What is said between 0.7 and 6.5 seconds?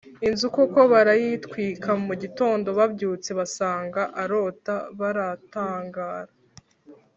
barayitwika, mu gitondo babyutse basanga arota baratangara